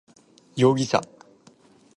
[0.55, 0.99] 容疑者